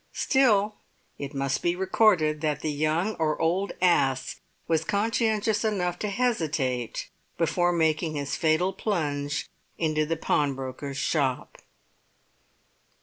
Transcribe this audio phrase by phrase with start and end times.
[0.13, 0.77] Still,
[1.19, 7.09] it must be recorded that the young or old as was conscientious enough to hesitate
[7.37, 11.59] before making his fatal plunge into the pawnbroker's shop.